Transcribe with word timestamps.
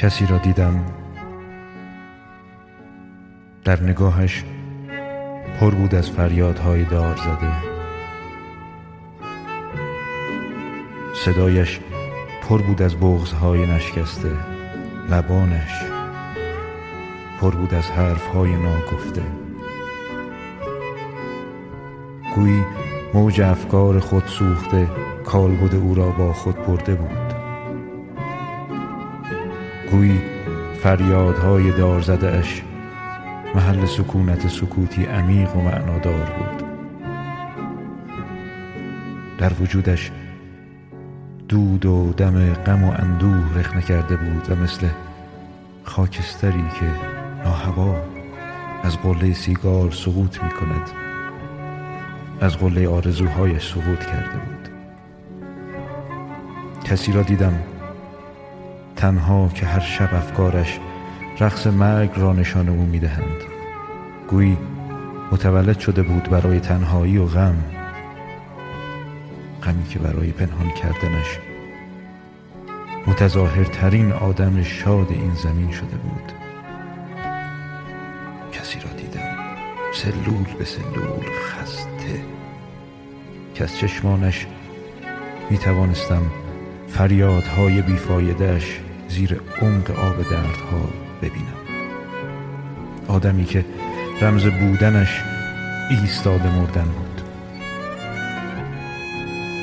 کسی 0.00 0.26
را 0.26 0.38
دیدم. 0.38 0.84
در 3.64 3.82
نگاهش 3.82 4.44
پر 5.60 5.70
بود 5.70 5.94
از 5.94 6.10
فریادهای 6.10 6.84
دار 6.84 7.16
زده 7.16 7.52
صدایش 11.24 11.80
پر 12.42 12.62
بود 12.62 12.82
از 12.82 12.96
بغزهای 12.96 13.66
نشکسته. 13.66 14.30
لبانش 15.10 15.72
پر 17.40 17.50
بود 17.50 17.74
از 17.74 17.90
حرفهای 17.90 18.56
ناگفته. 18.56 19.22
گویی 22.34 22.64
موج 23.14 23.40
افکار 23.40 24.00
خود 24.00 24.26
سوخته 24.26 24.88
کالبد 25.24 25.74
او 25.74 25.94
را 25.94 26.10
با 26.10 26.32
خود 26.32 26.56
برده 26.66 26.94
بود. 26.94 27.39
گویی 29.90 30.20
فریادهای 30.82 31.72
دار 31.72 32.00
زده 32.00 32.38
اش 32.38 32.62
محل 33.54 33.86
سکونت 33.86 34.48
سکوتی 34.48 35.04
عمیق 35.04 35.56
و 35.56 35.60
معنادار 35.60 36.30
بود. 36.38 36.68
در 39.38 39.52
وجودش 39.60 40.10
دود 41.48 41.86
و 41.86 42.12
دم 42.12 42.52
غم 42.52 42.84
و 42.84 42.92
اندوه 42.98 43.58
رخنه 43.58 43.82
کرده 43.82 44.16
بود 44.16 44.50
و 44.50 44.62
مثل 44.62 44.86
خاکستری 45.84 46.64
که 46.80 46.86
ناهوا 47.44 47.96
از 48.82 48.98
قله 48.98 49.32
سیگار 49.34 49.90
سقوط 49.90 50.42
می 50.42 50.50
کند 50.50 50.90
از 52.40 52.56
قله 52.56 52.88
آرزوهایش 52.88 53.70
سقوط 53.70 54.06
کرده 54.06 54.38
بود. 54.38 54.68
کسی 56.84 57.12
را 57.12 57.22
دیدم 57.22 57.54
تنها 59.00 59.48
که 59.54 59.66
هر 59.66 59.80
شب 59.80 60.14
افکارش 60.14 60.80
رقص 61.40 61.66
مرگ 61.66 62.10
را 62.16 62.32
نشان 62.32 62.68
او 62.68 62.86
می‌دهند. 62.86 63.40
گویی 64.28 64.58
متولد 65.32 65.78
شده 65.78 66.02
بود 66.02 66.22
برای 66.22 66.60
تنهایی 66.60 67.18
و 67.18 67.26
غم. 67.26 67.56
غمی 69.62 69.84
که 69.84 69.98
برای 69.98 70.32
پنهان 70.32 70.70
کردنش 70.70 71.38
متظاهرترین 73.06 74.12
آدم 74.12 74.62
شاد 74.62 75.06
این 75.10 75.34
زمین 75.34 75.70
شده 75.70 75.96
بود. 75.96 76.32
کسی 78.52 78.78
را 78.80 78.90
دیدم 78.96 79.36
سلول 79.94 80.58
به 80.58 80.64
سلول 80.64 81.26
خسته. 81.44 82.24
که 83.54 83.64
از 83.64 83.78
چشمانش 83.78 84.46
می 85.50 85.58
توانستم 85.58 86.22
فریادهای 86.88 87.82
بیفایدهش 87.82 88.80
زیر 89.10 89.40
عمق 89.62 89.90
آب 89.90 90.16
دردها 90.30 90.88
ببینم. 91.22 91.60
آدمی 93.08 93.44
که 93.44 93.64
رمز 94.20 94.44
بودنش 94.46 95.22
ایستاده 95.90 96.56
مردن 96.56 96.84
بود. 96.84 97.22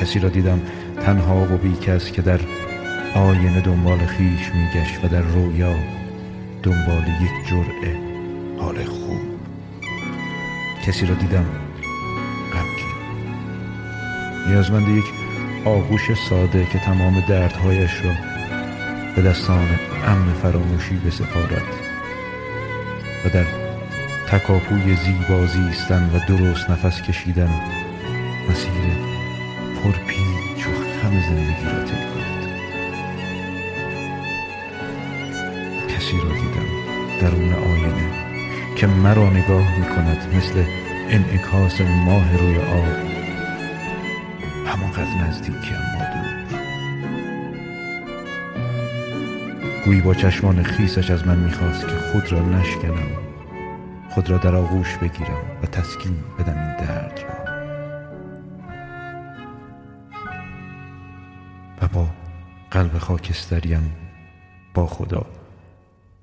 کسی 0.00 0.18
را 0.18 0.28
دیدم 0.28 0.60
تنها 1.00 1.42
و 1.42 1.56
بیکس 1.56 2.12
که 2.12 2.22
در 2.22 2.40
آینه 3.14 3.60
دنبال 3.60 3.98
خیش 3.98 4.50
میگشت 4.54 5.04
و 5.04 5.08
در 5.08 5.22
رویا 5.22 5.74
دنبال 6.62 7.04
یک 7.22 7.48
جرعه 7.48 7.96
حال 8.58 8.84
خوب. 8.84 9.20
کسی 10.86 11.06
را 11.06 11.14
دیدم 11.14 11.44
غمگین. 12.52 12.92
نیازمند 14.48 14.88
یک 14.88 15.04
آغوش 15.64 16.14
ساده 16.28 16.66
که 16.72 16.78
تمام 16.78 17.20
دردهایش 17.20 18.04
را 18.04 18.31
به 19.16 19.22
دستان 19.22 19.68
امن 20.06 20.32
فراموشی 20.32 20.96
بسپارد 20.96 21.62
و 23.24 23.28
در 23.28 23.46
تکاپوی 24.28 24.96
زیبا 24.96 25.46
زیستن 25.46 26.10
و 26.14 26.18
درست 26.28 26.70
نفس 26.70 27.02
کشیدن 27.02 27.50
مسیر 28.50 28.72
پرپیچ 29.82 30.66
و 30.66 30.70
خم 30.70 31.10
زندگی 31.10 31.64
را 31.64 31.84
طی 31.84 31.96
کند. 31.96 32.48
کسی 35.88 36.16
را 36.16 36.34
دیدم 36.34 36.68
درون 37.20 37.52
آینه 37.54 38.10
که 38.76 38.86
مرا 38.86 39.30
نگاه 39.30 39.78
می 39.78 39.86
کند 39.86 40.34
مثل 40.34 40.64
انعکاس 41.10 41.80
ماه 41.80 42.36
روی 42.36 42.58
آب. 42.58 43.12
همانقدر 44.66 45.28
نزدیکی 45.28 45.74
اما 45.74 46.04
دور 46.14 46.21
گویی 49.84 50.00
با 50.00 50.14
چشمان 50.14 50.62
خیسش 50.62 51.10
از 51.10 51.26
من 51.26 51.38
می‌خواست 51.38 51.88
که 51.88 51.94
خود 51.96 52.32
را 52.32 52.40
نشکنم. 52.48 53.08
خود 54.10 54.30
را 54.30 54.38
در 54.38 54.54
آغوش 54.54 54.96
بگیرم 54.96 55.42
و 55.62 55.66
تسکین 55.66 56.16
بدم 56.38 56.58
این 56.58 56.76
درد 56.76 57.20
را. 57.20 57.52
و 61.82 61.88
با 61.88 62.06
قلب 62.70 62.98
خاکستریم 62.98 63.92
با 64.74 64.86
خدا 64.86 65.26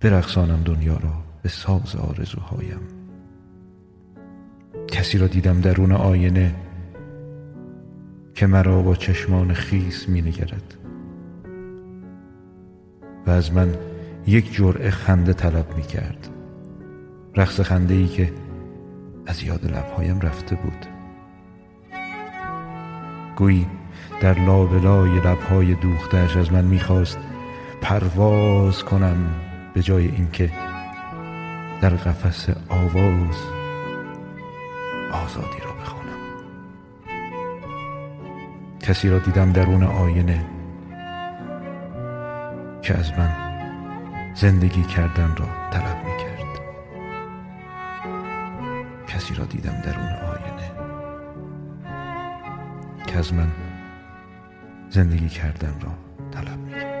برقصانم 0.00 0.62
دنیا 0.62 0.96
را 0.96 1.12
به 1.42 1.48
ساز 1.48 1.96
آرزوهایم. 1.96 2.80
کسی 4.88 5.18
را 5.18 5.26
دیدم 5.26 5.60
درون 5.60 5.92
آینه 5.92 6.54
که 8.34 8.46
مرا 8.46 8.82
با 8.82 8.94
چشمان 8.96 9.52
خیس 9.54 10.08
می 10.08 10.22
نگرد 10.22 10.79
و 13.26 13.30
از 13.30 13.52
من 13.52 13.74
یک 14.26 14.54
جرعه 14.54 14.90
خنده 14.90 15.32
طلب 15.32 15.76
می 15.76 15.82
کرد 15.82 16.28
رقص 17.36 17.60
خنده 17.60 17.94
ای 17.94 18.06
که 18.06 18.32
از 19.26 19.42
یاد 19.42 19.64
لبهایم 19.64 20.20
رفته 20.20 20.56
بود. 20.56 20.86
گویی 23.36 23.66
در 24.20 24.38
لابلای 24.38 25.10
لبهای 25.10 25.74
دوختش 25.74 26.36
از 26.36 26.52
من 26.52 26.64
می‌خواست 26.64 27.18
پرواز 27.80 28.84
کنم 28.84 29.16
به 29.74 29.82
جای 29.82 30.06
اینکه 30.06 30.50
در 31.80 31.90
قفس 31.90 32.48
آواز 32.68 33.36
آزادی 35.12 35.60
را 35.64 35.72
بخوانم. 35.82 36.18
کسی 38.80 39.08
را 39.08 39.18
دیدم 39.18 39.52
درون 39.52 39.82
آینه 39.82 40.44
که 42.90 42.98
از 42.98 43.12
من 43.12 43.30
زندگی 44.34 44.82
کردن 44.82 45.36
را 45.36 45.46
طلب 45.70 46.04
می 46.04 46.16
کرد 46.18 46.60
کسی 49.06 49.34
را 49.34 49.44
دیدم 49.44 49.80
درون 49.80 50.08
آینه. 50.08 50.70
که 53.06 53.18
از 53.18 53.34
من 53.34 53.48
زندگی 54.88 55.28
کردن 55.28 55.74
را 55.80 55.90
طلب 56.30 56.58
می 56.58 56.72
کرد 56.72 56.99